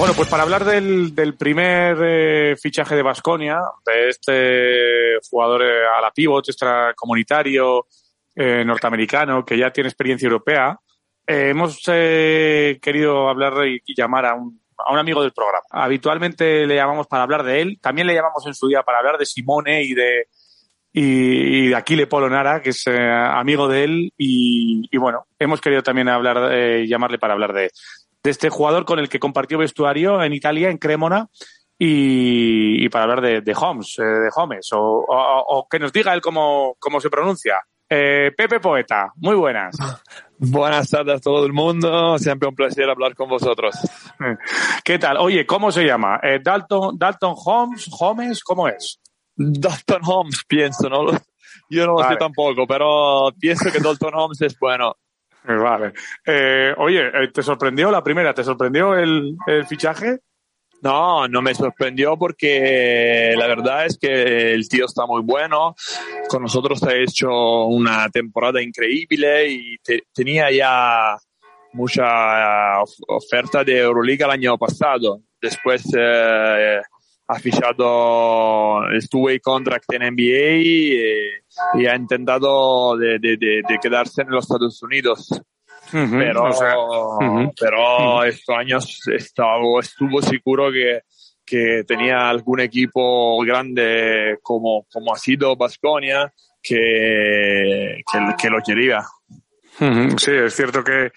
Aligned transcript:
Bueno, 0.00 0.14
pues 0.14 0.30
para 0.30 0.44
hablar 0.44 0.64
del, 0.64 1.12
primer 1.38 1.98
eh, 2.02 2.56
fichaje 2.56 2.96
de 2.96 3.02
Basconia, 3.02 3.60
de 3.84 4.08
este 4.08 5.28
jugador 5.28 5.62
eh, 5.62 5.82
a 5.94 6.00
la 6.00 6.10
pivot, 6.10 6.48
extracomunitario 6.48 7.84
eh, 8.34 8.64
norteamericano 8.64 9.44
que 9.44 9.58
ya 9.58 9.70
tiene 9.70 9.90
experiencia 9.90 10.24
europea, 10.24 10.80
eh, 11.26 11.50
hemos 11.50 11.82
eh, 11.88 12.78
querido 12.80 13.28
hablar 13.28 13.52
y, 13.66 13.82
llamar 13.94 14.24
a 14.24 14.34
un, 14.36 14.62
a 14.78 14.90
un 14.90 14.98
amigo 14.98 15.20
del 15.20 15.32
programa. 15.32 15.66
Habitualmente 15.68 16.66
le 16.66 16.76
llamamos 16.76 17.06
para 17.06 17.24
hablar 17.24 17.42
de 17.42 17.60
él, 17.60 17.78
también 17.78 18.06
le 18.06 18.14
llamamos 18.14 18.46
en 18.46 18.54
su 18.54 18.68
día 18.68 18.82
para 18.82 19.00
hablar 19.00 19.18
de 19.18 19.26
Simone 19.26 19.82
y 19.82 19.92
de 19.92 20.28
y, 20.94 21.68
de 21.68 21.76
Aquile 21.76 22.06
Polonara, 22.06 22.62
que 22.62 22.70
es 22.70 22.84
amigo 22.88 23.68
de 23.68 23.84
él, 23.84 24.12
y, 24.16 24.88
y 24.90 24.96
bueno, 24.96 25.26
hemos 25.38 25.60
querido 25.60 25.82
también 25.82 26.08
hablar, 26.08 26.52
llamarle 26.86 27.18
para 27.18 27.34
hablar 27.34 27.52
de, 27.52 27.70
de 28.22 28.30
este 28.30 28.50
jugador 28.50 28.84
con 28.84 28.98
el 28.98 29.08
que 29.08 29.18
compartió 29.20 29.58
vestuario 29.58 30.22
en 30.22 30.32
Italia, 30.32 30.70
en 30.70 30.78
Cremona, 30.78 31.28
y, 31.78 32.84
y 32.84 32.88
para 32.90 33.04
hablar 33.04 33.20
de, 33.22 33.40
de 33.40 33.54
Holmes, 33.58 33.98
eh, 33.98 34.02
de 34.02 34.30
Holmes, 34.34 34.68
o, 34.72 34.78
o, 34.78 35.44
o 35.48 35.68
que 35.68 35.78
nos 35.78 35.92
diga 35.92 36.12
él 36.12 36.20
cómo, 36.20 36.76
cómo 36.78 37.00
se 37.00 37.08
pronuncia. 37.08 37.56
Eh, 37.92 38.30
Pepe 38.36 38.60
Poeta, 38.60 39.12
muy 39.16 39.34
buenas. 39.34 39.76
Buenas 40.42 40.88
tardes 40.88 41.16
a 41.16 41.20
todo 41.20 41.44
el 41.44 41.52
mundo, 41.52 42.16
siempre 42.18 42.48
un 42.48 42.54
placer 42.54 42.88
hablar 42.88 43.14
con 43.14 43.28
vosotros. 43.28 43.74
¿Qué 44.84 44.98
tal? 44.98 45.18
Oye, 45.18 45.44
¿cómo 45.44 45.70
se 45.70 45.84
llama? 45.84 46.18
Eh, 46.22 46.40
Dalton, 46.42 46.96
Dalton 46.96 47.34
Holmes, 47.36 47.90
Holmes, 47.98 48.42
¿cómo 48.42 48.66
es? 48.66 49.00
Dalton 49.36 50.00
Holmes, 50.02 50.42
pienso, 50.48 50.88
¿no? 50.88 51.10
Yo 51.68 51.84
no 51.86 51.92
lo 51.92 51.98
Vale. 51.98 52.14
sé 52.14 52.16
tampoco, 52.16 52.66
pero 52.66 53.28
pienso 53.38 53.70
que 53.70 53.80
Dalton 53.80 54.14
Holmes 54.14 54.40
es 54.40 54.58
bueno. 54.58 54.96
Vale. 55.62 55.92
Eh, 56.26 56.74
oye, 56.76 57.00
eh, 57.06 57.28
¿te 57.32 57.42
sorprendió 57.42 57.90
la 57.90 58.02
primera? 58.02 58.34
¿Te 58.34 58.44
sorprendió 58.44 58.94
el, 58.96 59.36
el 59.46 59.66
fichaje? 59.66 60.18
No, 60.82 61.28
no 61.28 61.42
me 61.42 61.54
sorprendió 61.54 62.16
porque 62.16 63.34
la 63.36 63.46
verdad 63.46 63.84
es 63.84 63.98
que 63.98 64.54
el 64.54 64.66
tío 64.68 64.86
está 64.86 65.04
muy 65.06 65.20
bueno. 65.22 65.74
Con 66.28 66.42
nosotros 66.42 66.82
ha 66.84 66.94
hecho 66.94 67.28
una 67.66 68.08
temporada 68.08 68.62
increíble 68.62 69.48
y 69.50 69.76
te- 69.84 70.04
tenía 70.14 70.50
ya 70.50 71.16
mucha 71.74 72.80
of- 72.80 72.94
oferta 73.08 73.62
de 73.62 73.78
Euroliga 73.78 74.24
el 74.26 74.32
año 74.32 74.56
pasado. 74.56 75.20
Después 75.40 75.84
eh, 75.98 76.80
ha 77.32 77.38
fichado 77.38 78.84
el 78.90 79.08
two-way 79.08 79.38
contract 79.40 79.92
en 79.92 80.02
NBA 80.14 80.56
y, 80.62 81.00
y 81.74 81.86
ha 81.86 81.94
intentado 81.94 82.96
de, 82.96 83.18
de- 83.18 83.36
de- 83.36 83.62
de 83.68 83.78
quedarse 83.80 84.22
en 84.22 84.30
los 84.30 84.44
Estados 84.44 84.82
Unidos 84.82 85.28
pero, 85.92 86.44
o 86.44 86.52
sea, 86.52 86.78
ujú. 86.78 87.52
pero 87.58 88.22
estos 88.24 88.56
años 88.56 89.00
estaba, 89.08 89.58
estuvo 89.80 90.22
seguro 90.22 90.70
que, 90.70 91.00
que 91.44 91.82
tenía 91.84 92.28
algún 92.28 92.60
equipo 92.60 93.40
grande 93.44 94.38
como, 94.42 94.86
como 94.92 95.12
ha 95.12 95.16
sido 95.18 95.56
Basconia 95.56 96.32
que, 96.62 98.02
que, 98.12 98.18
que 98.40 98.50
lo 98.50 98.58
quería. 98.64 99.02
Sí, 100.16 100.30
es 100.32 100.54
cierto 100.54 100.84
que, 100.84 101.10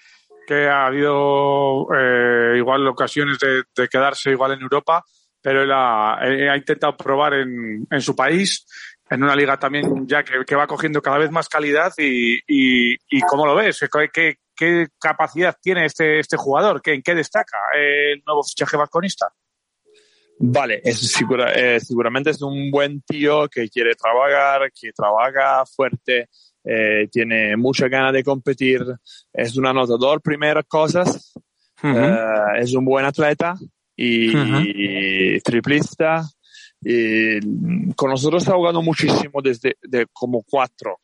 que 0.46 0.66
ha 0.66 0.86
habido 0.86 1.86
eh, 1.96 2.54
igual 2.56 2.86
ocasiones 2.88 3.38
de, 3.38 3.62
de 3.76 3.88
quedarse 3.88 4.30
igual 4.30 4.52
en 4.52 4.62
Europa, 4.62 5.04
pero 5.44 5.62
él 5.62 5.70
ha, 5.72 6.18
él 6.22 6.48
ha 6.48 6.56
intentado 6.56 6.96
probar 6.96 7.34
en, 7.34 7.86
en 7.90 8.00
su 8.00 8.16
país, 8.16 8.66
en 9.10 9.22
una 9.22 9.36
liga 9.36 9.58
también 9.58 10.06
ya 10.08 10.22
que, 10.24 10.42
que 10.46 10.56
va 10.56 10.66
cogiendo 10.66 11.02
cada 11.02 11.18
vez 11.18 11.30
más 11.30 11.50
calidad 11.50 11.92
y, 11.98 12.36
y, 12.48 12.94
y 12.94 13.20
¿cómo 13.28 13.44
lo 13.44 13.54
ves? 13.54 13.78
¿Qué, 13.92 14.08
qué, 14.10 14.36
qué 14.56 14.86
capacidad 14.98 15.54
tiene 15.60 15.84
este, 15.84 16.18
este 16.18 16.38
jugador? 16.38 16.80
¿Qué, 16.80 16.94
¿En 16.94 17.02
qué 17.02 17.14
destaca 17.14 17.58
el 17.76 18.22
nuevo 18.26 18.42
fichaje 18.42 18.78
vasconista? 18.78 19.30
Vale, 20.38 20.80
es 20.82 21.12
segura- 21.12 21.52
eh, 21.52 21.78
seguramente 21.78 22.30
es 22.30 22.40
un 22.40 22.70
buen 22.70 23.02
tío 23.02 23.46
que 23.48 23.68
quiere 23.68 23.94
trabajar, 23.94 24.72
que 24.72 24.92
trabaja 24.92 25.66
fuerte, 25.66 26.30
eh, 26.64 27.06
tiene 27.12 27.54
mucha 27.58 27.88
ganas 27.88 28.14
de 28.14 28.24
competir, 28.24 28.82
es 29.30 29.56
un 29.58 29.66
anotador, 29.66 30.22
primeras 30.22 30.64
cosas, 30.66 31.34
Eh, 31.82 32.60
es 32.60 32.72
un 32.74 32.82
buen 32.86 33.04
atleta 33.04 33.54
y, 33.96 34.30
y 35.36 35.40
triplista. 35.40 36.22
Y 36.82 37.92
con 37.94 38.10
nosotros 38.10 38.46
ha 38.48 38.52
jugado 38.54 38.82
muchísimo 38.82 39.40
desde 39.42 39.76
de 39.82 40.06
como 40.12 40.42
cuatro. 40.42 40.98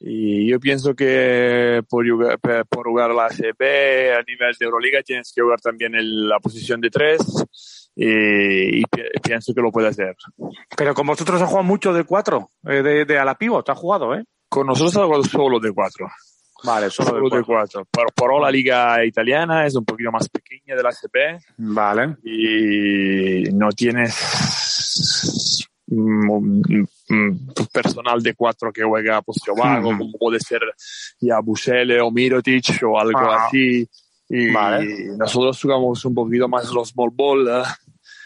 Y 0.00 0.48
yo 0.50 0.58
pienso 0.58 0.94
que 0.96 1.80
por 1.88 2.04
jugar, 2.08 2.38
por 2.68 2.88
jugar 2.88 3.14
la 3.14 3.26
ACB 3.26 4.18
a 4.18 4.22
nivel 4.26 4.52
de 4.58 4.66
Euroliga 4.66 5.00
tienes 5.02 5.32
que 5.32 5.42
jugar 5.42 5.60
también 5.60 5.94
en 5.94 6.28
la 6.28 6.40
posición 6.40 6.80
de 6.80 6.90
tres 6.90 7.20
y, 7.94 8.80
y 8.80 8.82
pi- 8.82 9.20
pienso 9.22 9.54
que 9.54 9.60
lo 9.60 9.70
puede 9.70 9.86
hacer. 9.88 10.16
Pero 10.76 10.92
con 10.94 11.06
vosotros 11.06 11.40
ha 11.40 11.46
jugado 11.46 11.62
mucho 11.64 11.92
de 11.92 12.02
cuatro, 12.02 12.50
eh, 12.66 12.82
de, 12.82 13.04
de 13.04 13.16
a 13.18 13.24
la 13.24 13.36
pivot, 13.36 13.68
ha 13.68 13.76
jugado, 13.76 14.16
¿eh? 14.16 14.24
Con 14.48 14.66
nosotros 14.66 14.96
ha 14.96 15.04
jugado 15.04 15.22
solo 15.22 15.60
de 15.60 15.72
cuatro. 15.72 16.08
Vale, 16.64 16.90
solo, 16.90 17.10
Solo 17.10 17.28
de 17.36 17.42
cuatro. 17.44 17.86
ahora 18.20 18.46
la 18.46 18.50
liga 18.50 19.04
italiana 19.04 19.66
es 19.66 19.74
un 19.74 19.84
poquito 19.84 20.10
más 20.12 20.28
pequeña 20.28 20.76
de 20.76 20.82
la 20.82 20.90
ACB. 20.90 21.40
Vale. 21.58 22.16
y 22.24 23.44
no 23.52 23.68
tienes 23.70 25.68
mm, 25.88 26.82
mm, 27.08 27.38
personal 27.72 28.22
de 28.22 28.34
cuatro 28.34 28.72
que 28.72 28.82
juega 28.82 29.16
a 29.18 29.22
poste 29.22 29.50
bajo, 29.56 29.88
Ujú. 29.88 29.98
como 29.98 30.18
puede 30.18 30.38
ser 30.40 30.60
ya 31.20 31.40
Busele 31.40 32.00
o 32.00 32.10
Mirotic 32.10 32.82
o 32.84 32.98
algo 32.98 33.18
Ajá. 33.18 33.46
así. 33.46 33.88
Y 34.28 34.50
Vale. 34.52 35.16
nosotros 35.18 35.60
jugamos 35.60 36.04
un 36.04 36.14
poquito 36.14 36.48
más 36.48 36.70
los 36.72 36.88
small 36.90 37.10
ball. 37.12 37.48
¿eh? 37.48 37.62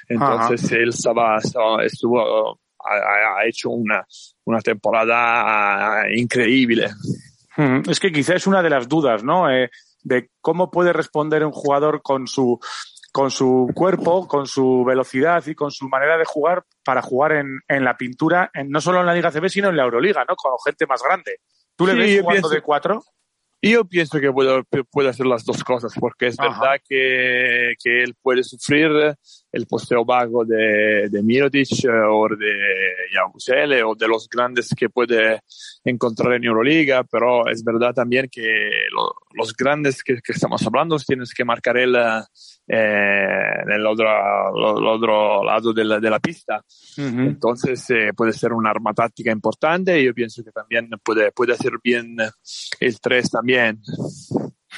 Entonces 0.08 0.70
él 0.72 0.90
estaba, 0.90 1.38
estaba- 1.38 1.84
estuvo, 1.84 2.20
ha, 2.78 2.94
ha- 2.94 3.40
ha 3.40 3.46
hecho 3.48 3.70
una, 3.70 4.06
una 4.44 4.60
temporada 4.60 5.14
ah, 6.02 6.02
increíble. 6.14 6.88
Es 7.88 8.00
que 8.00 8.12
quizá 8.12 8.34
es 8.34 8.46
una 8.46 8.62
de 8.62 8.70
las 8.70 8.88
dudas, 8.88 9.24
¿no? 9.24 9.50
Eh, 9.50 9.70
de 10.02 10.30
cómo 10.40 10.70
puede 10.70 10.92
responder 10.92 11.44
un 11.44 11.52
jugador 11.52 12.02
con 12.02 12.26
su 12.26 12.58
con 13.12 13.30
su 13.30 13.70
cuerpo, 13.74 14.28
con 14.28 14.46
su 14.46 14.84
velocidad 14.84 15.42
y 15.46 15.54
con 15.54 15.70
su 15.70 15.88
manera 15.88 16.18
de 16.18 16.26
jugar 16.26 16.64
para 16.84 17.00
jugar 17.00 17.32
en, 17.32 17.60
en 17.66 17.82
la 17.82 17.96
pintura, 17.96 18.50
en, 18.52 18.68
no 18.68 18.78
solo 18.82 19.00
en 19.00 19.06
la 19.06 19.14
Liga 19.14 19.30
CB, 19.30 19.48
sino 19.48 19.70
en 19.70 19.76
la 19.78 19.84
Euroliga, 19.84 20.22
¿no? 20.28 20.36
Con 20.36 20.52
gente 20.62 20.86
más 20.86 21.02
grande. 21.02 21.38
¿Tú 21.76 21.86
le 21.86 21.92
Sí, 21.94 21.98
ves 21.98 22.10
yo 22.16 22.20
jugando 22.22 22.32
pienso- 22.42 22.54
de 22.54 22.60
cuatro? 22.62 23.02
Yo 23.62 23.86
pienso 23.86 24.20
que 24.20 24.30
puede, 24.30 24.62
puede 24.90 25.08
hacer 25.08 25.24
las 25.24 25.46
dos 25.46 25.64
cosas, 25.64 25.94
porque 25.98 26.26
es 26.26 26.38
Ajá. 26.38 26.50
verdad 26.60 26.80
que, 26.86 27.72
que 27.82 28.02
él 28.02 28.14
puede 28.20 28.44
sufrir 28.44 28.90
el 29.56 29.66
posteo 29.66 30.04
bajo 30.04 30.44
de, 30.44 31.08
de 31.10 31.22
Mirotic 31.22 31.84
eh, 31.84 31.88
o 32.10 32.28
de 32.28 32.52
Yabusele 33.14 33.82
o 33.82 33.94
de 33.94 34.06
los 34.08 34.28
grandes 34.28 34.68
que 34.76 34.88
puede 34.90 35.40
encontrar 35.84 36.34
en 36.34 36.44
Euroliga, 36.44 37.04
pero 37.04 37.48
es 37.48 37.64
verdad 37.64 37.94
también 37.94 38.28
que 38.30 38.42
lo- 38.92 39.14
los 39.34 39.54
grandes 39.54 40.02
que, 40.02 40.14
que 40.22 40.32
estamos 40.32 40.64
hablando 40.66 40.96
tienes 40.98 41.32
que 41.34 41.44
marcar 41.44 41.76
él 41.76 41.94
eh, 42.68 43.62
el 43.68 43.86
otro, 43.86 44.06
el 44.78 44.86
otro 44.86 45.44
lado 45.44 45.72
de 45.72 45.84
la, 45.84 46.00
de 46.00 46.10
la 46.10 46.18
pista. 46.20 46.62
Entonces 46.96 47.88
eh, 47.90 48.12
puede 48.16 48.32
ser 48.32 48.52
una 48.52 48.70
arma 48.70 48.92
táctica 48.94 49.30
importante 49.30 50.00
y 50.00 50.04
yo 50.06 50.14
pienso 50.14 50.42
que 50.42 50.50
también 50.52 50.88
puede, 51.04 51.32
puede 51.32 51.52
hacer 51.52 51.72
bien 51.82 52.16
el 52.80 53.00
3 53.00 53.30
también. 53.30 53.80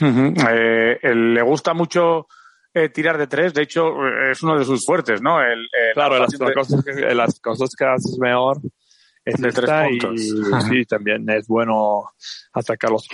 Ujú. 0.01 0.35
Eh, 0.51 0.99
él- 1.03 1.35
le 1.35 1.43
gusta 1.43 1.73
mucho 1.75 2.27
eh, 2.79 2.89
tirar 2.91 3.19
de 3.19 3.27
tres, 3.27 3.53
de 3.55 3.63
hecho 3.63 3.89
eh, 4.07 4.31
es 4.33 4.43
uno 4.43 4.59
de 4.59 4.65
sus 4.65 4.85
fuertes, 4.85 5.21
¿no? 5.21 5.41
El, 5.41 5.61
el- 5.61 5.95
Claro, 5.95 6.15
la 6.15 6.21
las 6.21 6.31
de- 6.31 6.55
cosas, 6.55 6.85
que, 6.85 6.93
las 7.15 7.41
cosas 7.41 7.71
que 7.77 7.85
haces 7.85 8.19
mejor 8.19 8.59
es 9.25 9.35
De 9.41 9.51
tres 9.53 9.65
esta 9.65 9.91
y 9.91 9.99
puntos. 9.99 10.65
sí, 10.69 10.85
también 10.85 11.29
es 11.31 11.47
bueno 11.47 12.05
atacar 12.53 12.91
los 12.91 13.07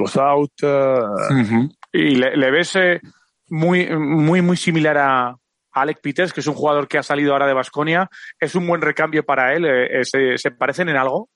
eh, 0.63 0.99
Ujú. 1.41 1.69
Y 1.93 2.17
le, 2.17 2.37
le 2.37 2.51
ves 2.51 2.77
eh, 2.77 3.01
muy, 3.49 3.87
muy, 3.97 4.41
muy 4.43 4.57
similar 4.57 4.97
a 4.99 5.37
Alec 5.73 6.01
Peters, 6.01 6.33
que 6.33 6.41
es 6.41 6.47
un 6.47 6.55
jugador 6.55 6.87
que 6.87 6.99
ha 6.99 7.03
salido 7.03 7.33
ahora 7.33 7.47
de 7.49 7.53
Basconia. 7.55 8.09
¿Es 8.39 8.55
un 8.55 8.67
buen 8.67 8.81
recambio 8.81 9.25
para 9.25 9.55
él? 9.55 9.65
Eh, 9.65 10.01
eh, 10.01 10.05
¿Se, 10.05 10.39
se 10.39 10.51
parecen 10.53 10.89
en 10.89 10.97
algo? 10.97 11.29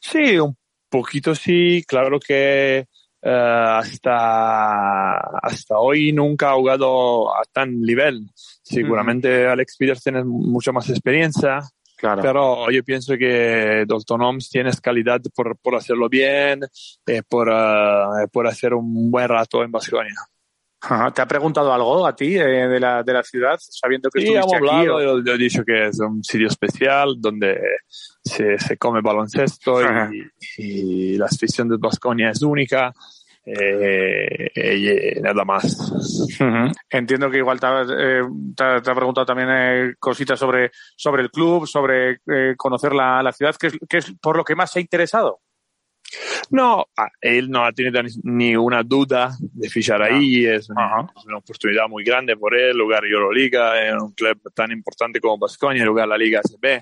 Sí, 0.00 0.38
un 0.38 0.56
poquito 0.88 1.34
sí, 1.34 1.82
claro 1.86 2.18
que 2.20 2.86
eh, 3.22 3.30
hasta, 3.30 5.16
hasta 5.42 5.78
hoy 5.78 6.12
nunca 6.12 6.50
ha 6.50 6.54
jugado 6.54 7.34
a 7.34 7.42
tan 7.52 7.80
nivel. 7.80 8.28
Seguramente 8.34 9.46
Alex 9.46 9.76
Peters 9.76 10.02
tiene 10.02 10.24
mucha 10.24 10.72
más 10.72 10.88
experiencia, 10.90 11.60
Claro. 11.96 12.22
pero 12.22 12.70
yo 12.70 12.84
pienso 12.84 13.16
que 13.18 13.84
Dalton 13.86 14.22
Holmes 14.22 14.48
tiene 14.48 14.70
calidad 14.80 15.20
por, 15.34 15.56
por 15.58 15.74
hacerlo 15.74 16.08
bien, 16.08 16.60
y 17.06 17.22
por, 17.22 17.48
eh, 17.50 18.28
por 18.30 18.46
hacer 18.46 18.74
un 18.74 19.10
buen 19.10 19.28
rato 19.28 19.64
en 19.64 19.72
Basconia. 19.72 20.14
Ajá. 20.80 21.10
¿Te 21.12 21.22
ha 21.22 21.26
preguntado 21.26 21.72
algo 21.72 22.06
a 22.06 22.14
ti 22.14 22.36
eh, 22.36 22.44
de, 22.68 22.78
la, 22.80 23.02
de 23.02 23.12
la 23.12 23.22
ciudad, 23.22 23.56
sabiendo 23.60 24.10
que 24.10 24.20
Sí, 24.20 24.28
hemos 24.28 24.44
estuviste 24.46 24.56
aquí? 24.56 24.86
hablado, 24.88 24.96
o- 24.96 25.18
yo, 25.18 25.24
yo 25.24 25.32
he 25.34 25.38
dicho 25.38 25.64
que 25.64 25.86
es 25.88 25.98
un 26.00 26.22
sitio 26.22 26.46
especial 26.46 27.14
donde 27.18 27.58
se, 28.22 28.58
se 28.58 28.76
come 28.76 29.00
baloncesto 29.00 29.82
y, 29.82 30.22
y 30.58 31.16
la 31.18 31.26
afición 31.26 31.68
de 31.68 31.76
Basconia 31.78 32.30
es 32.30 32.42
única 32.42 32.92
eh, 33.44 34.50
y 34.54 35.20
nada 35.20 35.44
más. 35.44 35.90
Ujú. 36.40 36.72
Entiendo 36.90 37.30
que 37.30 37.38
igual 37.38 37.58
te 37.58 37.66
ha, 37.66 37.82
eh, 37.82 38.22
te 38.54 38.62
ha- 38.64 38.80
te 38.82 38.90
ha 38.90 38.94
preguntado 38.94 39.24
también 39.26 39.48
eh, 39.50 39.94
cositas 39.98 40.38
sobre, 40.38 40.70
sobre 40.96 41.22
el 41.22 41.30
club, 41.30 41.66
sobre 41.66 42.20
eh, 42.26 42.54
conocer 42.56 42.92
la, 42.94 43.22
la 43.22 43.32
ciudad, 43.32 43.56
que 43.56 43.68
es, 43.68 43.78
que 43.88 43.96
es 43.98 44.12
por 44.20 44.36
lo 44.36 44.44
que 44.44 44.54
más 44.54 44.70
se 44.70 44.78
ha 44.78 44.82
interesado. 44.82 45.40
No, 46.50 46.86
ah, 46.96 47.08
él 47.20 47.50
no 47.50 47.64
ha 47.64 47.72
tenido 47.72 48.02
ni, 48.02 48.10
ni 48.22 48.56
una 48.56 48.82
duda 48.82 49.36
de 49.40 49.68
fichar 49.68 50.02
ahí, 50.02 50.46
es 50.46 50.70
una, 50.70 51.06
es 51.16 51.24
una 51.26 51.38
oportunidad 51.38 51.88
muy 51.88 52.04
grande 52.04 52.36
por 52.36 52.54
él, 52.56 52.80
jugar 52.80 53.04
Euroliga 53.04 53.86
en 53.86 54.00
un 54.00 54.12
club 54.12 54.40
tan 54.54 54.72
importante 54.72 55.20
como 55.20 55.38
Basconia, 55.38 55.86
jugar 55.86 56.08
la 56.08 56.16
Liga 56.16 56.40
SB. 56.42 56.80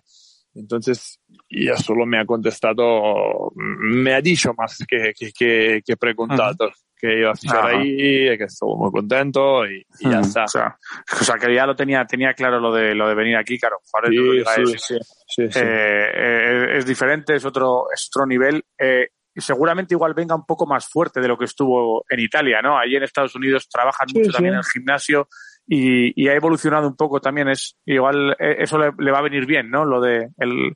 Entonces, 0.54 1.20
ya 1.50 1.76
solo 1.76 2.06
me 2.06 2.18
ha 2.18 2.24
contestado, 2.24 3.52
me 3.56 4.14
ha 4.14 4.20
dicho 4.20 4.54
más 4.56 4.78
que, 4.88 5.12
que, 5.14 5.30
que, 5.32 5.82
que 5.84 5.96
preguntado 5.96 6.70
que 6.98 7.18
iba 7.18 7.30
a 7.30 7.34
fichar 7.34 7.58
Ajá. 7.58 7.68
ahí, 7.78 8.30
y 8.32 8.38
que 8.38 8.44
estuvo 8.44 8.76
muy 8.76 8.90
contento 8.90 9.66
y, 9.66 9.86
y 10.00 10.10
ya 10.10 10.20
Ujú. 10.20 10.28
está. 10.28 10.44
O 10.44 10.48
sea, 10.48 10.78
o 11.20 11.24
sea, 11.24 11.36
que 11.36 11.54
ya 11.54 11.66
lo 11.66 11.76
tenía, 11.76 12.04
tenía 12.06 12.32
claro 12.32 12.58
lo 12.58 12.72
de, 12.72 12.94
lo 12.94 13.06
de 13.08 13.14
venir 13.14 13.36
aquí, 13.36 13.58
claro. 13.58 13.76
Sí, 14.08 14.16
es, 14.38 14.70
sí, 14.82 14.94
sí, 15.26 15.52
sí. 15.52 15.58
eh, 15.62 16.06
eh, 16.14 16.78
es 16.78 16.86
diferente, 16.86 17.36
es 17.36 17.44
otro, 17.44 17.84
es 17.94 18.08
otro 18.10 18.26
nivel. 18.26 18.64
Eh, 18.78 19.08
y 19.36 19.40
seguramente 19.42 19.94
igual 19.94 20.14
venga 20.14 20.34
un 20.34 20.46
poco 20.46 20.66
más 20.66 20.88
fuerte 20.88 21.20
de 21.20 21.28
lo 21.28 21.36
que 21.36 21.44
estuvo 21.44 22.04
en 22.08 22.20
Italia, 22.20 22.62
¿no? 22.62 22.78
Allí 22.78 22.96
en 22.96 23.02
Estados 23.02 23.34
Unidos 23.34 23.68
trabajan 23.68 24.08
Sí, 24.08 24.18
mucho 24.18 24.30
sí. 24.30 24.32
también 24.32 24.54
en 24.54 24.60
el 24.60 24.64
gimnasio 24.64 25.28
y, 25.68 26.20
y 26.20 26.28
ha 26.28 26.34
evolucionado 26.34 26.88
un 26.88 26.96
poco 26.96 27.20
también. 27.20 27.48
Es 27.48 27.76
igual 27.84 28.34
eh, 28.38 28.56
eso 28.60 28.78
le, 28.78 28.90
le 28.98 29.10
va 29.12 29.18
a 29.18 29.22
venir 29.22 29.44
bien, 29.44 29.70
¿no? 29.70 29.84
Lo 29.84 30.00
de 30.00 30.30
el 30.38 30.74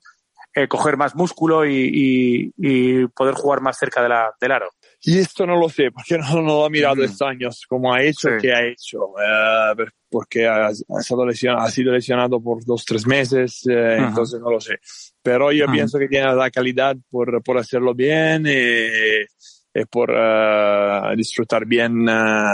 eh, 0.54 0.66
coger 0.68 0.96
más 0.96 1.14
músculo 1.14 1.64
y, 1.64 1.72
y- 1.76 2.52
y 2.56 3.06
poder 3.08 3.34
jugar 3.34 3.60
más 3.60 3.78
cerca 3.78 4.02
de 4.02 4.08
la, 4.08 4.30
del 4.40 4.52
aro. 4.52 4.70
Y 5.02 5.18
esto 5.18 5.46
no 5.46 5.56
lo 5.58 5.68
sé, 5.68 5.90
porque 5.92 6.18
no, 6.18 6.42
no 6.42 6.42
lo 6.42 6.66
he 6.66 6.70
mirado 6.70 6.96
Mm. 6.96 7.04
estos 7.04 7.22
años, 7.22 7.64
cómo 7.68 7.94
ha 7.94 8.02
hecho, 8.02 8.28
Sí. 8.28 8.34
qué 8.42 8.52
ha 8.52 8.66
hecho, 8.66 8.98
eh, 9.18 9.86
porque 10.10 10.46
ha, 10.46 10.66
ha 10.66 10.70
estado 11.00 11.24
lesionado, 11.24 11.66
ha 11.66 11.70
sido 11.70 11.92
lesionado 11.92 12.40
por 12.42 12.64
dos, 12.64 12.84
tres 12.84 13.06
meses, 13.06 13.62
eh, 13.70 13.96
entonces 13.98 14.40
no 14.40 14.50
lo 14.50 14.60
sé. 14.60 14.78
Pero 15.22 15.52
yo 15.52 15.64
Ajá. 15.64 15.72
pienso 15.72 15.98
que 15.98 16.08
tiene 16.08 16.34
la 16.34 16.50
calidad 16.50 16.96
por, 17.10 17.42
por 17.42 17.56
hacerlo 17.56 17.94
bien 17.94 18.44
y, 18.46 19.78
y 19.80 19.84
por 19.86 20.10
eh, 20.14 21.14
disfrutar 21.16 21.64
bien 21.64 22.06
eh, 22.08 22.44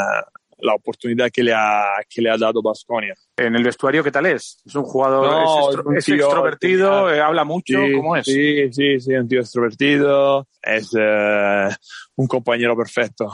la 0.59 0.75
oportunidad 0.75 1.31
que 1.31 1.43
le 1.43 1.53
ha, 1.55 1.85
que 2.09 2.23
le 2.23 2.31
ha 2.31 2.37
dado 2.39 2.63
Basconia. 2.63 3.15
En 3.37 3.55
el 3.55 3.63
vestuario, 3.63 4.03
¿qué 4.03 4.11
tal 4.11 4.27
es? 4.27 4.63
Es 4.65 4.75
un 4.75 4.85
jugador, 4.85 5.25
No, 5.27 5.71
es, 5.71 5.77
un 5.85 5.97
es 5.99 6.05
tío 6.05 6.15
extrovertido, 6.17 7.01
genial. 7.07 7.15
eh, 7.17 7.21
habla 7.21 7.45
mucho, 7.45 7.79
Sí, 7.87 7.93
¿cómo 7.93 8.17
es? 8.17 8.25
Sí, 8.27 8.73
sí, 8.73 9.01
sí, 9.01 9.13
un 9.15 9.29
tío 9.29 9.41
extrovertido, 9.41 10.49
es 10.63 10.95
eh, 10.99 11.69
un 12.17 12.27
compañero 12.27 12.77
perfecto 12.77 13.31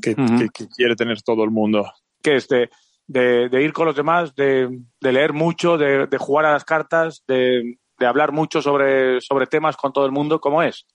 que, 0.00 0.10
Ujú. 0.12 0.36
que- 0.38 0.48
que 0.50 0.68
quiere 0.68 0.94
tener 0.96 1.20
todo 1.22 1.44
el 1.44 1.50
mundo. 1.50 1.84
que 2.22 2.36
es 2.36 2.46
de, 2.48 2.70
de, 3.08 3.62
ir 3.62 3.72
con 3.72 3.86
los 3.86 3.96
demás, 3.96 4.34
de, 4.36 4.68
de 5.00 5.12
leer 5.12 5.32
mucho, 5.32 5.76
de, 5.76 6.06
de 6.06 6.18
jugar 6.18 6.46
a 6.46 6.52
las 6.52 6.64
cartas, 6.64 7.24
de, 7.26 7.78
de 7.98 8.06
hablar 8.06 8.30
mucho 8.32 8.62
sobre, 8.62 9.20
sobre 9.20 9.46
temas 9.48 9.76
con 9.76 9.92
todo 9.92 10.06
el 10.06 10.12
mundo, 10.12 10.40
¿cómo 10.40 10.62
es? 10.62 10.86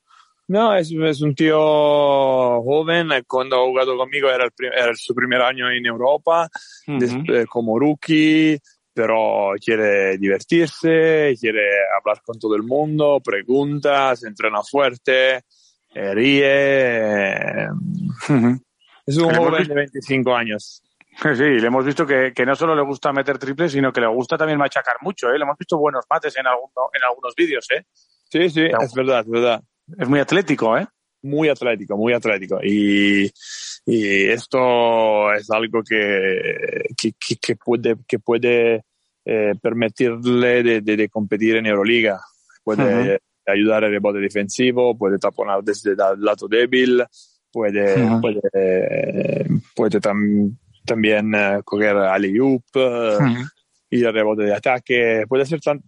No, 0.50 0.74
es, 0.76 0.92
es 0.92 1.22
un 1.22 1.36
tío 1.36 1.58
joven. 2.62 3.12
eh, 3.12 3.24
Cuando 3.28 3.58
ha 3.62 3.66
jugado 3.66 3.98
conmigo 3.98 4.30
era, 4.30 4.46
el 4.46 4.52
era 4.74 4.94
su 4.96 5.14
primer 5.14 5.42
año 5.42 5.70
en 5.70 5.86
Europa, 5.86 6.50
eh, 7.28 7.46
como 7.48 7.78
rookie, 7.78 8.58
pero 8.94 9.52
quiere 9.64 10.18
divertirse, 10.18 11.36
quiere 11.40 11.62
hablar 12.00 12.22
con 12.24 12.40
todo 12.40 12.56
el 12.56 12.64
mundo, 12.64 13.20
pregunta, 13.24 14.16
se 14.16 14.28
entrena 14.28 14.62
fuerte, 14.64 15.42
eh, 15.94 16.14
ríe. 16.14 16.44
eh. 16.46 17.68
Es 19.06 19.18
un 19.18 19.30
joven 19.50 19.68
de 19.68 19.76
25 19.76 20.36
años. 20.36 20.82
Sí, 21.36 21.44
le 21.44 21.66
hemos 21.66 21.84
visto 21.84 22.06
que, 22.06 22.32
que 22.32 22.46
no 22.46 22.56
solo 22.56 22.76
le 22.76 22.84
gusta 22.84 23.12
meter 23.12 23.40
triples, 23.40 23.72
sino 23.72 23.92
que 23.92 24.02
le 24.02 24.06
gusta 24.08 24.38
también 24.38 24.60
machacar 24.60 24.98
mucho, 25.02 25.30
¿eh? 25.32 25.38
Le 25.40 25.46
hemos 25.46 25.58
visto 25.58 25.76
buenos 25.76 26.06
mates 26.08 26.38
en, 26.38 26.46
alguno- 26.46 26.90
en 26.94 27.04
algunos 27.04 27.34
vídeos, 27.36 27.66
¿eh? 27.72 27.86
Sí, 28.30 28.48
sí, 28.52 28.62
es 28.84 28.94
verdad, 28.94 29.22
es 29.22 29.28
verdad. 29.28 29.64
Es 29.98 30.08
muy 30.10 30.20
atlético, 30.20 30.78
¿eh? 30.78 30.88
muy 31.24 31.50
atlético, 31.50 31.98
muy 31.98 32.14
atlético. 32.14 32.60
Y, 32.64 33.30
y 33.86 34.26
esto 34.30 35.34
es 35.34 35.50
algo 35.52 35.82
que, 35.84 36.84
que, 36.96 37.12
que- 37.42 37.56
puede, 37.56 37.96
que 38.08 38.20
puede 38.20 38.84
eh, 39.26 39.54
permitirle 39.62 40.64
de, 40.64 40.82
de- 40.82 40.96
de 40.98 41.10
competir 41.10 41.58
en 41.58 41.66
Euroliga. 41.66 42.20
Puede 42.64 43.20
ayudar 43.46 43.84
al 43.86 43.92
rebote 43.92 44.20
defensivo, 44.20 44.98
puede 44.98 45.18
taponar 45.18 45.64
desde 45.64 45.92
el 45.92 45.98
lado 46.20 46.48
débil, 46.50 47.04
puede, 47.52 47.96
puede, 48.22 49.48
puede 49.76 50.00
tam- 50.02 50.58
también 50.86 51.34
eh, 51.36 51.60
coger 51.64 51.96
alley-oop, 51.98 52.64
eh, 52.76 53.18
ir 53.92 54.08
al 54.08 54.14
rebote 54.14 54.44
de 54.44 54.54
ataque, 54.54 55.24
puede 55.28 55.44
hacer 55.44 55.60
tan- 55.62 55.82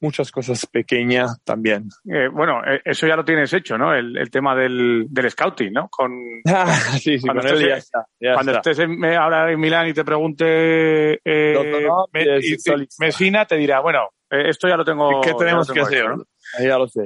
muchas 0.00 0.30
cosas 0.32 0.66
pequeñas 0.66 1.42
también. 1.44 1.88
Eh, 2.10 2.28
bueno, 2.32 2.60
eh, 2.66 2.80
eso 2.84 3.06
ya 3.06 3.16
lo 3.16 3.24
tienes 3.24 3.52
hecho, 3.52 3.76
¿no? 3.78 3.94
El, 3.94 4.16
el 4.16 4.30
tema 4.30 4.54
del, 4.56 5.06
del 5.08 5.30
scouting, 5.30 5.72
¿no? 5.72 5.88
Con, 5.88 6.12
Ah, 6.46 6.66
sí, 6.98 7.18
sí, 7.18 7.26
Cuando 7.26 7.42
con 7.42 7.50
él 7.50 7.54
estés 7.56 7.68
ya 7.68 7.72
en- 7.74 7.78
está. 7.78 8.06
ya 8.20 8.32
cuando 8.34 8.52
está. 8.52 8.70
estés 8.70 8.84
en- 8.84 9.04
eh, 9.04 9.16
ahora 9.16 9.50
en 9.52 9.60
Milán 9.60 9.88
y 9.88 9.92
te 9.92 10.04
pregunte 10.04 11.20
eh, 11.24 11.84
No, 11.86 12.06
Me- 12.12 12.22
y-. 12.40 12.56
Mesina, 12.98 13.44
te 13.44 13.56
dirá, 13.56 13.80
bueno, 13.80 14.08
eh, 14.30 14.48
esto 14.48 14.68
ya 14.68 14.76
lo 14.76 14.84
tengo. 14.84 15.20
¿Qué 15.20 15.30
ya 15.30 15.36
tenemos 15.36 15.68
lo 15.68 15.74
que 15.74 15.80
tengo 15.80 15.86
hacer? 15.86 15.98
hecho, 15.98 16.16
¿no? 16.16 16.64
Ya 16.66 16.78
lo 16.78 16.88
sé. 16.88 17.02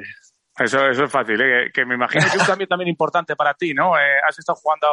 Eso, 0.56 0.88
eso 0.88 1.04
es 1.04 1.10
fácil, 1.10 1.40
¿eh? 1.40 1.64
que, 1.66 1.72
que 1.72 1.84
me 1.86 1.96
imagino 1.96 2.22
que 2.22 2.28
es 2.36 2.42
un 2.42 2.46
cambio 2.46 2.68
también 2.68 2.88
importante 2.88 3.34
para 3.34 3.54
ti, 3.54 3.74
¿no? 3.74 3.94
Has 3.94 4.38
estado 4.38 4.56
jugando 4.56 4.86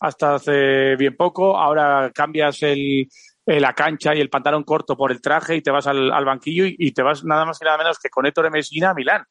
hasta 0.00 0.34
hace 0.34 0.96
bien 0.96 1.14
poco, 1.16 1.56
ahora 1.56 2.10
cambias 2.14 2.62
el, 2.62 3.06
eh, 3.46 3.60
la 3.60 3.72
cancha 3.72 4.14
y 4.14 4.20
el 4.20 4.30
pantalón 4.30 4.64
corto 4.64 4.96
por 4.96 5.12
el 5.12 5.20
traje 5.20 5.56
y 5.56 5.62
te 5.62 5.70
vas 5.70 5.86
al, 5.86 6.12
al 6.12 6.24
banquillo 6.24 6.66
y, 6.66 6.76
y 6.78 6.92
te 6.92 7.02
vas 7.02 7.24
nada 7.24 7.44
más 7.44 7.60
y 7.60 7.64
nada 7.64 7.78
menos 7.78 7.98
que 7.98 8.08
con 8.08 8.26
Ettore 8.26 8.50
Messina 8.50 8.90
a 8.90 8.94
Milán. 8.94 9.24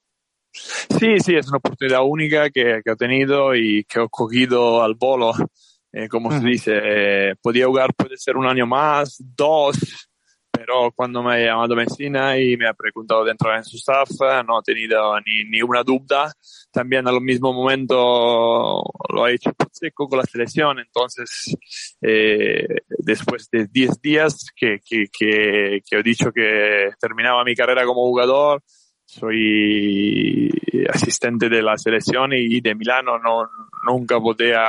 Sí, 0.54 1.18
sí, 1.20 1.36
es 1.36 1.48
una 1.48 1.58
oportunidad 1.58 2.02
única 2.04 2.50
que, 2.50 2.82
que 2.84 2.92
he 2.92 2.96
tenido 2.98 3.56
y 3.56 3.86
que 3.86 4.02
he 4.02 4.10
cogido 4.10 4.84
al 4.84 4.96
bolo. 4.96 5.34
Eh, 5.94 6.08
como 6.08 6.32
se 6.32 6.40
dice, 6.40 6.72
eh, 6.74 7.36
podía 7.42 7.66
jugar, 7.66 7.94
puede 7.94 8.16
ser 8.16 8.38
un 8.38 8.46
año 8.46 8.66
más, 8.66 9.18
dos, 9.36 9.78
pero 10.50 10.92
cuando 10.96 11.22
me 11.22 11.34
ha 11.34 11.46
llamado 11.46 11.76
Messina 11.76 12.38
y 12.38 12.56
me 12.56 12.66
ha 12.66 12.74
preguntado 12.74 13.26
de 13.26 13.32
entrar 13.32 13.58
en 13.58 13.66
su 13.66 13.76
staff, 13.76 14.10
no 14.48 14.60
he 14.60 14.64
tenido 14.64 15.20
ni, 15.22 15.44
ni 15.50 15.62
una 15.62 15.84
duda. 15.84 16.32
También 16.72 17.08
al 17.10 17.20
mismo 17.20 17.52
momento 17.52 18.84
lo 19.10 19.24
ha 19.26 19.32
hecho 19.32 19.52
Pozzeco 19.52 20.08
con 20.08 20.20
la 20.20 20.26
selección, 20.26 20.80
entonces 20.80 21.58
eh, 22.02 22.66
después 23.04 23.50
de 23.52 23.68
10 23.68 24.02
días 24.02 24.46
que, 24.56 24.80
que, 24.86 25.06
que, 25.12 25.82
he 25.92 26.04
dicho 26.04 26.32
que 26.32 26.90
terminaba 27.00 27.44
mi 27.44 27.56
carrera 27.56 27.86
como 27.86 28.02
jugador, 28.02 28.62
soy 29.06 30.50
asistente 30.90 31.50
de 31.50 31.62
la 31.62 31.78
selección 31.78 32.32
y 32.34 32.62
de 32.62 32.76
Milano, 32.76 33.20
no, 33.20 33.50
nunca 33.84 34.20
podía 34.20 34.64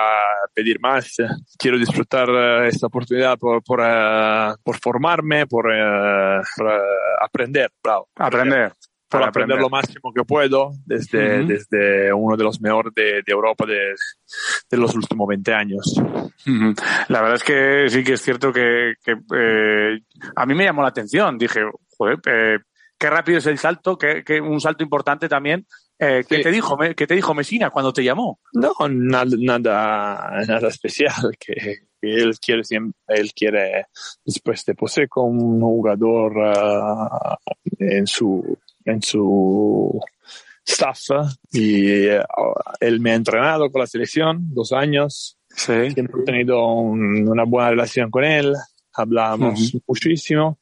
pedir 0.55 0.81
más. 0.81 1.17
Quiero 1.59 1.79
disfrutar 1.79 2.29
eh, 2.29 2.69
esta 2.69 2.87
oportunidad 2.87 3.39
por, 3.39 3.63
por, 3.63 3.81
eh, 3.83 4.55
por 4.63 4.79
formarme, 4.79 5.47
por, 5.47 5.65
por, 5.65 5.73
eh, 5.73 6.81
aprender, 7.21 7.71
bravo. 7.83 8.09
Aprender. 8.17 8.73
Para 9.13 9.27
aprender 9.29 9.57
aprender. 9.57 9.61
lo 9.63 9.69
máximo 9.71 10.13
que 10.15 10.25
puedo 10.25 10.71
desde, 10.87 11.41
Ujú. 11.41 11.49
desde 11.49 12.13
uno 12.13 12.37
de 12.37 12.45
los 12.45 12.61
mejores 12.61 12.95
de, 12.95 13.05
de 13.25 13.33
Europa 13.33 13.65
de, 13.67 13.95
de 14.71 14.77
los 14.77 14.95
últimos 14.95 15.29
20 15.29 15.53
años. 15.55 15.95
La 17.09 17.21
verdad 17.21 17.35
es 17.37 17.45
que 17.45 17.85
sí 17.89 18.03
que 18.03 18.15
es 18.15 18.23
cierto 18.23 18.53
que, 18.53 18.95
que, 19.05 19.13
eh, 19.37 20.01
a 20.35 20.47
mí 20.47 20.55
me 20.55 20.65
llamó 20.65 20.83
la 20.83 20.89
atención. 20.89 21.39
Dije, 21.39 21.61
joder, 21.97 22.19
eh, 22.27 22.59
qué 22.99 23.11
rápido 23.11 23.39
es 23.39 23.47
el 23.47 23.59
salto, 23.59 23.97
que, 23.97 24.25
que 24.25 24.41
un 24.41 24.61
salto 24.61 24.83
importante 24.83 25.29
también. 25.29 25.67
Eh, 25.99 26.25
¿qué, 26.29 26.37
Sí. 26.39 26.43
te 26.43 26.51
dijo, 26.51 26.77
¿Qué 26.97 27.07
te 27.07 27.15
dijo 27.15 27.33
Mesina 27.35 27.71
cuando 27.71 27.93
te 27.93 28.03
llamó? 28.03 28.41
No, 28.55 28.73
nada, 28.89 29.25
nada, 29.39 30.41
nada 30.49 30.69
especial, 30.69 31.13
que, 31.39 31.77
él 32.01 32.37
quiere 32.45 32.65
siempre, 32.65 32.99
él 33.07 33.31
quiere 33.33 33.87
después 34.25 34.65
de 34.65 34.75
poseer 34.75 35.09
con 35.09 35.41
un 35.41 35.61
jugador 35.61 36.33
ah, 36.45 37.39
en 37.79 38.05
su, 38.09 38.59
en 38.85 39.03
su, 39.03 40.01
staff 40.65 41.01
y 41.53 41.89
eh, 42.09 42.23
él 42.81 43.01
me 43.01 43.11
ha 43.11 43.15
entrenado 43.17 43.71
con 43.71 43.81
la 43.81 43.87
selección 43.87 44.39
dos 44.55 44.73
años. 44.73 45.37
Sí. 45.49 45.91
Siempre 45.91 46.21
he 46.23 46.25
tenido 46.25 46.65
un- 46.77 47.29
una 47.29 47.43
buena 47.45 47.71
relación 47.71 48.11
con 48.11 48.23
él, 48.25 48.55
hablamos 48.95 49.77
muchísimo 49.87 50.59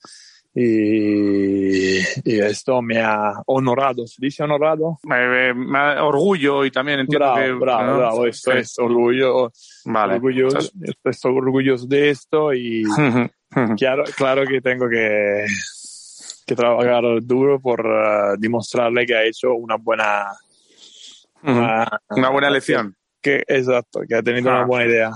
y, 0.55 1.99
y 1.99 2.39
esto 2.41 2.81
me 2.83 2.99
ha 3.01 3.35
honorado, 3.47 4.07
¿se 4.07 4.17
dice 4.25 4.43
honorado? 4.43 4.99
Me, 5.05 5.55
me 5.55 5.79
da 5.79 6.05
orgullo 6.05 6.65
y 6.65 6.71
también 6.71 7.01
entiendo 7.01 7.27
bravo, 7.33 7.41
que... 7.41 7.53
bravo, 7.53 7.87
¿no? 7.87 7.99
bravo, 7.99 8.27
esto 8.27 8.53
Sí. 8.53 8.59
es 8.59 8.79
orgullo, 8.79 9.53
Vale. 9.85 10.15
orgulloso, 10.15 10.59
estoy 11.05 11.37
orgulloso 11.37 11.87
de 11.87 12.11
esto 12.11 12.53
y 12.55 12.83
claro, 13.77 14.05
claro 14.17 14.45
que 14.47 14.61
tengo 14.61 14.89
que, 14.89 15.45
que 16.51 16.57
trabajar 16.57 17.03
duro 17.23 17.61
por 17.61 17.81
eh, 17.87 18.35
demostrarle 18.39 19.07
que 19.07 19.15
ha 19.17 19.25
hecho 19.25 19.55
una 19.55 19.77
buena 19.77 20.27
una, 21.43 21.89
Una 22.11 22.29
buena 22.31 22.51
lección. 22.51 22.95
que 23.23 23.43
exacto, 23.47 24.01
que 24.09 24.17
ha 24.17 24.23
tenido 24.23 24.51
Ah. 24.51 24.57
una 24.57 24.65
buena 24.67 24.87
idea. 24.91 25.11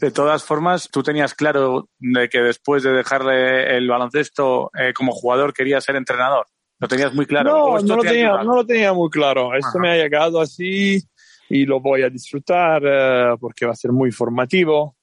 De 0.00 0.10
todas 0.10 0.44
formas, 0.44 0.88
tú 0.92 1.02
tenías 1.02 1.32
claro 1.34 1.88
de 1.98 2.28
que 2.28 2.40
después 2.40 2.82
de 2.82 2.90
dejarle 2.92 3.76
el 3.76 3.88
baloncesto 3.88 4.70
eh, 4.78 4.92
como 4.94 5.12
jugador 5.12 5.54
querías 5.54 5.82
ser 5.82 5.96
entrenador. 5.96 6.46
Lo 6.78 6.86
tenías 6.88 7.14
muy 7.14 7.24
claro. 7.24 7.50
No, 7.50 7.64
¿O 7.64 7.76
esto 7.78 7.88
no 7.88 7.96
lo, 7.96 8.02
tenía, 8.02 8.26
ayudado? 8.28 8.44
no 8.44 8.54
lo 8.56 8.66
tenía 8.66 8.92
muy 8.92 9.08
claro. 9.08 9.54
Esto 9.54 9.68
Ajá. 9.70 9.78
me 9.78 9.90
ha 9.92 9.96
llegado 9.96 10.40
así 10.42 11.00
y 11.48 11.64
lo 11.64 11.80
voy 11.80 12.02
a 12.02 12.10
disfrutar 12.10 12.82
eh, 12.84 13.34
porque 13.40 13.64
va 13.64 13.72
a 13.72 13.76
ser 13.76 13.92
muy 13.92 14.12
formativo. 14.12 14.94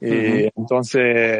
Y 0.00 0.48
Entonces, 0.56 1.38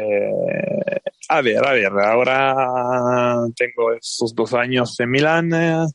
a 1.31 1.41
ver, 1.41 1.65
a 1.65 1.71
ver, 1.71 1.91
ahora 1.93 3.47
tengo 3.55 3.93
estos 3.93 4.35
dos 4.35 4.53
años 4.53 4.99
en 4.99 5.09
Milán, 5.09 5.53
eh, 5.53 5.85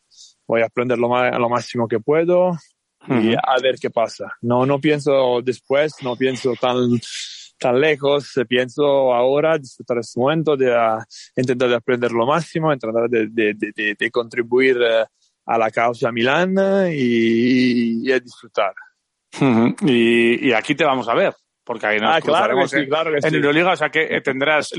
voy 0.46 0.62
a 0.62 0.66
aprender 0.66 0.98
lo, 0.98 1.08
lo 1.08 1.48
máximo 1.50 1.86
que 1.86 2.00
puedo 2.00 2.52
y 3.06 3.34
a 3.34 3.60
ver 3.62 3.76
qué 3.78 3.90
pasa. 3.90 4.34
No, 4.40 4.64
no 4.64 4.80
pienso 4.80 5.42
después, 5.42 5.92
no 6.02 6.16
pienso 6.16 6.54
tan, 6.58 6.98
tan 7.58 7.78
lejos, 7.78 8.34
eh, 8.38 8.46
pienso 8.46 9.12
ahora 9.12 9.58
disfrutar 9.58 9.98
este 9.98 10.18
momento, 10.18 10.56
de 10.56 10.74
ah, 10.74 11.04
intentar 11.36 11.68
de 11.68 11.76
aprender 11.76 12.12
lo 12.12 12.26
máximo, 12.26 12.72
intentar 12.72 13.08
de, 13.10 13.28
de, 13.28 13.94
de, 13.98 14.10
contribuir 14.10 14.78
eh, 14.82 15.04
a 15.44 15.58
la 15.58 15.70
causa 15.70 16.10
Milán 16.10 16.54
y, 16.90 18.08
y 18.08 18.10
a 18.10 18.18
disfrutar. 18.18 18.72
Y 19.82 20.50
aquí 20.52 20.74
te 20.74 20.84
vamos 20.84 21.06
a 21.10 21.14
ver, 21.14 21.34
porque 21.66 21.86
ahí 21.86 21.98
nos 21.98 22.14
Ah, 22.16 22.20
claro 22.20 22.22
que 22.22 22.54
cruzaremos 22.54 22.70
sí, 22.70 22.86
claro 22.86 23.10
que 23.10 23.16
en 23.18 23.30
sí. 23.30 23.36
Euroliga, 23.36 23.72
o 23.72 23.76
sea 23.76 23.90
que 23.90 24.02
eh, 24.04 24.20
tendrás, 24.22 24.70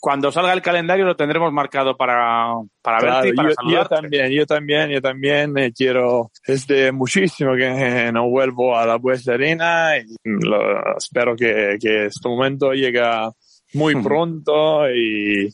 cuando 0.00 0.32
salga 0.32 0.52
el 0.54 0.62
calendario 0.62 1.04
lo 1.04 1.14
tendremos 1.14 1.52
marcado 1.52 1.96
para, 1.96 2.54
para 2.82 2.98
Claro, 2.98 3.14
verte 3.16 3.28
y 3.28 3.32
para 3.34 3.48
yo, 3.50 3.70
yo 3.70 3.84
también, 3.86 4.30
yo 4.32 4.46
también, 4.46 4.88
yo 4.90 5.02
también 5.02 5.58
eh, 5.58 5.72
quiero, 5.76 6.30
desde 6.46 6.90
muchísimo 6.92 7.54
que 7.54 7.66
eh, 7.66 8.10
no 8.10 8.28
vuelvo 8.30 8.76
a 8.76 8.86
la 8.86 8.96
Buesa 8.96 9.34
Arena 9.34 9.98
y 9.98 10.04
lo- 10.24 10.96
espero 10.96 11.36
que, 11.36 11.76
que 11.80 12.06
este 12.06 12.28
momento 12.28 12.72
llegue 12.72 13.02
muy 13.74 13.94
pronto 14.02 14.90
y, 14.90 15.46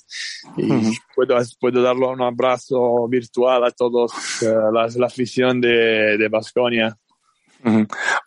y 0.57 0.69
puedo, 1.14 1.37
puedo 1.61 1.83
darle 1.83 2.07
un 2.07 2.23
abrazo 2.23 3.07
virtual 3.09 3.64
a 3.64 3.71
todos 3.73 4.12
eh, 4.43 4.47
la, 4.73 4.87
la 4.97 5.07
afición 5.07 5.61
de, 5.61 6.16
de 6.16 6.28
Baskonia. 6.28 6.97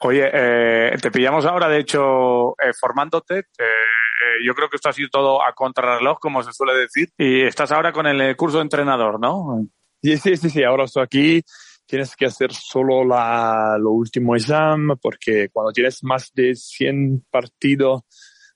Oye, 0.01 0.29
eh, 0.33 0.97
te 1.01 1.11
pillamos 1.11 1.45
ahora, 1.45 1.67
de 1.69 1.79
hecho, 1.79 2.51
eh, 2.59 2.73
formándote. 2.79 3.39
eh, 3.39 4.43
yo 4.45 4.53
creo 4.53 4.69
que 4.69 4.75
esto 4.77 4.89
ha 4.89 4.93
sido 4.93 5.09
todo 5.09 5.41
a 5.41 5.53
contrarreloj, 5.53 6.19
como 6.19 6.43
se 6.43 6.51
suele 6.53 6.73
decir. 6.77 7.09
Y 7.17 7.41
estás 7.41 7.71
ahora 7.71 7.91
con 7.91 8.05
el 8.07 8.35
curso 8.35 8.57
de 8.57 8.63
entrenador, 8.63 9.19
¿no? 9.19 9.65
Sí, 10.01 10.17
sí, 10.17 10.35
sí, 10.37 10.49
sí, 10.49 10.63
ahora 10.63 10.85
estoy 10.85 11.03
aquí. 11.03 11.41
Tienes 11.85 12.15
que 12.15 12.25
hacer 12.27 12.53
solo 12.53 13.03
la, 13.03 13.77
lo 13.79 13.91
último 13.91 14.35
examen 14.35 14.97
porque 15.01 15.49
cuando 15.51 15.71
tienes 15.71 16.03
más 16.03 16.31
de 16.33 16.53
100 16.55 17.25
partidos 17.31 18.03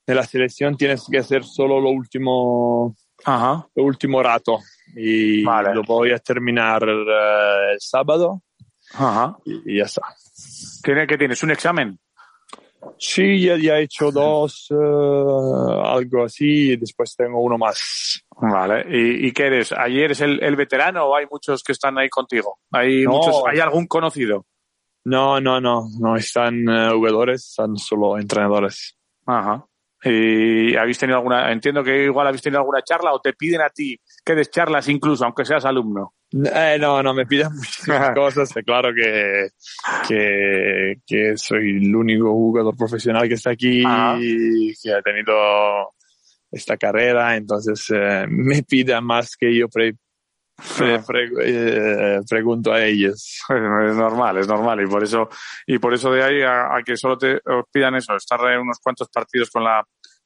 de 0.05 0.13
la 0.15 0.23
selección 0.23 0.77
tienes 0.77 1.07
que 1.09 1.17
hacer 1.17 1.43
solo 1.43 1.79
lo 1.79 1.89
último, 1.89 2.95
Ajá. 3.25 3.65
lo 3.73 3.83
último 3.83 4.21
rato. 4.21 4.59
Y 4.95 5.43
Vale. 5.43 5.73
lo 5.73 5.81
voy 5.83 6.11
a 6.11 6.19
terminar 6.19 6.83
el 6.83 7.79
sábado 7.79 8.43
Ajá. 8.93 9.37
y, 9.45 9.73
y 9.73 9.77
ya 9.79 9.83
está. 9.85 10.01
¿Tiene, 10.83 11.07
¿Qué 11.07 11.17
tienes? 11.17 11.41
¿Un 11.43 11.51
examen? 11.51 11.99
Sí, 12.99 13.41
ya, 13.41 13.55
ya 13.57 13.77
he 13.77 13.83
hecho 13.83 14.11
dos, 14.11 14.67
eh, 14.69 14.75
algo 14.75 16.25
así, 16.25 16.73
y 16.73 16.75
después 16.77 17.15
tengo 17.15 17.41
uno 17.41 17.57
más. 17.57 18.21
Vale. 18.41 18.85
¿Y, 18.89 19.27
y 19.27 19.31
qué 19.31 19.47
eres? 19.47 19.71
¿Allí 19.71 20.01
eres 20.01 20.19
el, 20.21 20.43
el 20.43 20.55
veterano 20.57 21.05
o 21.05 21.15
hay 21.15 21.25
muchos 21.31 21.63
que 21.63 21.71
están 21.71 21.97
ahí 21.97 22.09
contigo? 22.09 22.59
¿Hay, 22.71 23.03
No. 23.03 23.11
muchos, 23.11 23.41
¿hay 23.47 23.59
algún 23.59 23.87
conocido? 23.87 24.45
No, 25.05 25.39
no, 25.39 25.59
no, 25.61 25.85
no 25.99 26.15
están 26.17 26.67
eh, 26.67 26.89
jugadores, 26.91 27.47
están 27.49 27.77
solo 27.77 28.17
entrenadores. 28.17 28.97
Ajá. 29.25 29.65
¿Y 30.05 30.75
habéis 30.75 30.97
tenido 30.99 31.17
alguna, 31.17 31.51
entiendo 31.51 31.83
que 31.83 32.03
igual 32.05 32.27
habéis 32.27 32.41
tenido 32.41 32.59
alguna 32.59 32.81
charla 32.81 33.13
o 33.13 33.19
te 33.21 33.33
piden 33.33 33.61
a 33.61 33.69
ti 33.69 33.97
que 34.25 34.35
des 34.35 34.49
charlas 34.51 34.87
incluso, 34.89 35.23
aunque 35.25 35.45
seas 35.45 35.65
alumno? 35.65 36.13
Eh, 36.31 36.77
no, 36.79 37.01
no, 37.03 37.13
me 37.13 37.25
piden 37.25 37.53
muchísimas 37.53 38.11
cosas. 38.15 38.55
Es 38.55 38.63
claro 38.65 38.89
que, 38.93 39.49
que, 40.07 40.95
que 41.05 41.37
soy 41.37 41.77
el 41.85 41.95
único 41.95 42.31
jugador 42.31 42.75
profesional 42.75 43.27
que 43.27 43.35
está 43.35 43.51
aquí, 43.51 43.83
Ajá. 43.85 44.17
que 44.19 44.93
ha 44.93 45.01
tenido 45.01 45.33
esta 46.51 46.77
carrera, 46.77 47.35
entonces 47.35 47.85
eh, 47.95 48.25
me 48.27 48.61
piden 48.63 49.03
más 49.03 49.35
que 49.35 49.55
yo 49.55 49.67
pre- 49.69 49.95
pre- 50.77 50.99
pre- 51.07 51.29
eh, 51.45 52.19
pregunto 52.29 52.71
a 52.73 52.83
ellos. 52.83 53.39
Es 53.49 53.95
normal, 53.95 54.37
es 54.37 54.47
normal. 54.47 54.81
Y 54.81 54.87
por 54.87 55.03
eso, 55.03 55.29
y 55.67 55.79
por 55.79 55.93
eso 55.93 56.11
de 56.11 56.23
ahí 56.23 56.41
a, 56.41 56.75
a 56.75 56.83
que 56.83 56.95
solo 56.97 57.17
te 57.17 57.35
os 57.37 57.65
pidan 57.71 57.95
eso, 57.95 58.15
estar 58.15 58.39
en 58.51 58.61
unos 58.61 58.79
cuantos 58.81 59.09
partidos 59.09 59.49
con 59.49 59.63
la, 59.63 59.83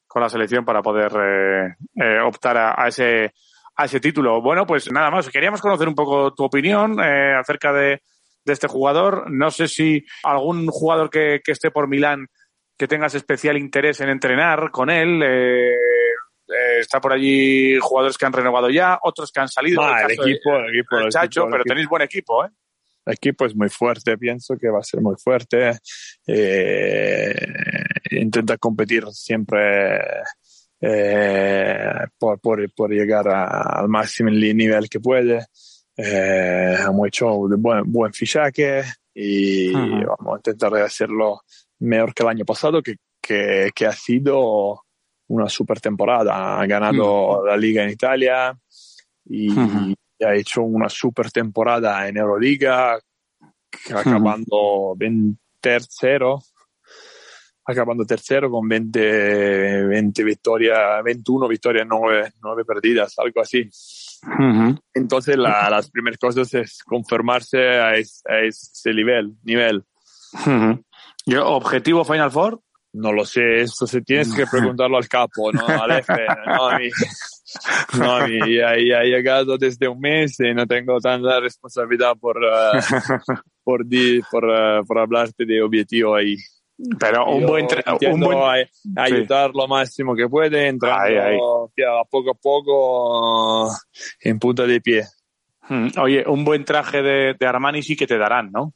con 0.07 0.21
la 0.21 0.29
selección 0.29 0.63
para 0.65 0.81
poder 0.81 1.11
eh, 1.21 1.75
eh, 1.95 2.19
optar 2.19 2.57
a, 2.57 2.75
a 2.83 2.87
ese, 2.87 3.33
a 3.75 3.85
ese 3.85 3.99
título. 3.99 4.41
Bueno, 4.41 4.65
pues 4.65 4.91
nada 4.91 5.09
más. 5.11 5.29
Queríamos 5.29 5.61
conocer 5.61 5.87
un 5.87 5.95
poco 5.95 6.33
tu 6.33 6.43
opinión 6.43 6.99
eh, 6.99 7.33
acerca 7.35 7.71
de, 7.73 8.01
de 8.45 8.53
este 8.53 8.67
jugador. 8.67 9.29
No 9.31 9.51
sé 9.51 9.67
si 9.67 10.03
algún 10.23 10.67
jugador 10.67 11.09
que, 11.09 11.41
que 11.43 11.51
esté 11.51 11.71
por 11.71 11.87
Milán 11.87 12.27
que 12.77 12.87
tengas 12.87 13.15
especial 13.15 13.57
interés 13.57 14.01
en 14.01 14.09
entrenar 14.09 14.69
con 14.69 14.91
él. 14.91 15.23
Eh, 16.49 16.79
está 16.79 16.99
por 17.01 17.13
allí 17.13 17.77
jugadores 17.79 18.17
que 18.17 18.25
han 18.25 18.33
renovado 18.33 18.69
ya, 18.69 18.99
otros 19.03 19.31
que 19.31 19.39
han 19.39 19.47
salido. 19.49 19.81
Ah, 19.81 20.01
el 20.03 20.11
el 20.11 20.17
caso 20.17 20.23
de- 20.23 20.31
equipo, 20.31 20.55
el 20.57 20.69
equipo, 20.75 20.97
el 20.99 21.09
Chacho, 21.11 21.25
equipo, 21.25 21.45
pero 21.45 21.57
equipo. 21.61 21.69
tenéis 21.73 21.87
buen 21.89 22.01
equipo, 22.03 22.45
¿eh? 22.45 22.49
El 23.05 23.13
equipo 23.13 23.45
es 23.45 23.55
muy 23.55 23.69
fuerte, 23.69 24.17
pienso 24.17 24.57
que 24.57 24.69
va 24.69 24.79
a 24.79 24.83
ser 24.83 24.99
muy 25.01 25.15
fuerte. 25.17 25.71
Eh, 26.27 27.33
intenta 28.11 28.57
competir 28.57 29.05
siempre 29.11 29.99
eh, 30.79 31.89
por, 32.17 32.39
por, 32.39 32.73
por 32.73 32.91
llegar 32.91 33.27
a- 33.27 33.79
al 33.79 33.87
máximo 33.89 34.29
nivel 34.29 34.89
que 34.89 34.99
puede. 34.99 35.45
Eh, 35.95 36.77
hemos 36.87 37.07
hecho 37.07 37.33
un 37.33 37.61
buen, 37.61 37.83
buen 37.91 38.13
fichaje 38.13 38.83
y 39.13 39.73
vamos 39.73 40.35
a 40.35 40.37
intentar 40.37 40.75
hacerlo 40.75 41.41
mejor 41.79 42.13
que 42.13 42.23
el 42.23 42.29
año 42.29 42.45
pasado, 42.45 42.83
que, 42.83 42.95
que, 43.21 43.71
que 43.73 43.85
ha 43.87 43.91
sido 43.93 44.83
una 45.27 45.49
super 45.49 45.79
temporada. 45.81 46.59
Ha 46.59 46.65
ganado 46.65 47.45
la 47.45 47.57
liga 47.57 47.83
en 47.83 47.89
Italia 47.91 48.57
y, 49.25 49.51
Ujú. 49.51 49.93
y 50.19 50.23
ha 50.23 50.33
hecho 50.35 50.61
una 50.63 50.89
super 50.89 51.31
temporada 51.31 52.07
en 52.07 52.17
Euroliga, 52.17 52.97
acabando 53.93 54.95
en 54.99 55.37
tercero, 55.59 56.39
acabando 57.65 58.05
tercero 58.05 58.49
con 58.49 58.67
20, 58.67 59.85
20 59.87 60.23
victorias, 60.23 61.03
21 61.03 61.47
victorias, 61.47 61.85
9, 61.89 62.31
9 62.41 62.65
perdidas, 62.65 63.17
algo 63.19 63.41
así. 63.41 63.69
Entonces 64.93 65.37
la- 65.37 65.69
las 65.69 65.89
primeras 65.91 66.17
cosas 66.17 66.53
es 66.53 66.81
confirmarse 66.83 67.59
a, 67.79 67.95
es- 67.95 68.23
a 68.27 68.39
ese 68.39 68.93
nivel, 68.93 69.35
nivel. 69.43 69.83
Ujú. 70.33 70.81
Yo, 71.25 71.47
objetivo 71.47 72.03
Final 72.05 72.31
Four. 72.31 72.59
No 72.93 73.11
lo 73.13 73.25
sé, 73.25 73.61
eso 73.61 73.85
se 73.85 74.01
tienes 74.01 74.33
que 74.33 74.45
preguntarlo 74.47 74.97
al 74.97 75.07
capo, 75.07 75.51
no 75.51 75.67
al 75.67 75.91
F, 75.99 76.13
no 76.47 76.69
a 76.69 76.79
mí. 76.79 76.89
No 77.99 78.11
a 78.15 78.27
mí, 78.27 78.39
ya, 78.55 78.75
ya 78.77 79.01
he 79.03 79.07
llegado 79.09 79.57
desde 79.57 79.87
un 79.87 79.99
mes 79.99 80.39
y 80.39 80.53
no 80.53 80.65
tengo 80.65 80.99
tanta 80.99 81.39
responsabilidad 81.39 82.13
por, 82.19 82.37
eh, 82.43 82.47
por, 83.63 83.85
di- 83.85 84.21
por, 84.31 84.45
eh, 84.49 84.81
por 84.87 84.99
hablarte 84.99 85.45
de 85.45 85.61
objetivo 85.61 86.15
ahí. 86.15 86.35
Pero 86.99 87.25
un 87.27 87.41
Yo 87.41 87.47
buen, 87.47 87.67
un 88.11 88.19
buen 88.19 88.37
a- 88.37 89.03
ayudar 89.03 89.51
lo 89.53 89.67
máximo 89.67 90.15
que 90.15 90.27
puede, 90.27 90.67
entrando 90.67 90.99
Ahí, 91.03 91.15
ahí. 91.17 91.37
ya 91.77 92.03
poco 92.09 92.31
a 92.31 92.35
poco 92.35 93.69
en 94.21 94.39
punta 94.39 94.65
de 94.65 94.79
pie. 94.81 95.03
Mm, 95.69 95.87
Oye, 96.01 96.23
un 96.27 96.45
buen 96.45 96.63
traje 96.65 97.01
de, 97.01 97.33
de 97.39 97.45
Armani 97.45 97.81
sí 97.83 97.95
que 97.95 98.07
te 98.07 98.17
darán, 98.17 98.51
¿no? 98.51 98.73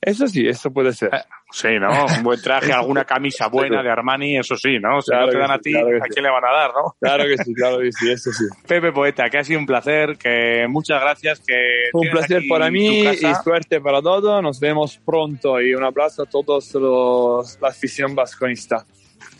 Eso 0.00 0.28
sí, 0.28 0.46
eso 0.46 0.70
puede 0.70 0.92
ser. 0.92 1.12
Eh, 1.12 1.22
sí, 1.50 1.78
¿no? 1.80 2.06
Un 2.16 2.22
buen 2.22 2.40
traje, 2.40 2.72
alguna 2.72 3.04
camisa 3.04 3.48
buena 3.48 3.82
de 3.82 3.90
Armani, 3.90 4.38
eso 4.38 4.56
sí, 4.56 4.78
¿no? 4.78 5.00
Si 5.02 5.10
Claro 5.10 5.26
no 5.26 5.32
te 5.32 5.38
dan 5.38 5.50
a 5.50 5.56
sí, 5.56 5.62
ti, 5.64 5.72
claro 5.72 5.88
¿a 5.88 6.04
sí. 6.04 6.10
quién 6.12 6.24
le 6.24 6.30
van 6.30 6.44
a 6.44 6.52
dar, 6.52 6.70
no? 6.70 6.96
Claro 7.00 7.24
que 7.24 7.38
sí, 7.38 7.54
claro 7.54 7.78
que 7.80 7.92
sí, 7.92 8.10
eso 8.10 8.32
sí. 8.32 8.44
Pepe 8.68 8.92
Poeta, 8.92 9.28
que 9.28 9.38
ha 9.38 9.44
sido 9.44 9.58
un 9.58 9.66
placer, 9.66 10.16
que 10.16 10.66
muchas 10.68 11.00
gracias, 11.00 11.40
que 11.40 11.54
Un 11.92 12.08
placer 12.10 12.42
para 12.48 12.70
mí 12.70 13.00
y 13.00 13.34
suerte 13.42 13.80
para 13.80 14.00
todos. 14.00 14.42
Nos 14.42 14.60
vemos 14.60 14.98
pronto 15.04 15.60
y 15.60 15.74
un 15.74 15.84
abrazo 15.84 16.22
a 16.22 16.26
todos 16.26 16.72
los, 16.74 17.58
la 17.60 17.68
afición 17.68 18.14
vasconista. 18.14 18.84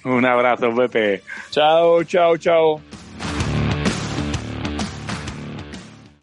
Un 0.05 0.25
abrazo, 0.25 0.75
Pepe. 0.75 1.23
Chao, 1.51 2.03
chao, 2.05 2.37
chao. 2.37 3.08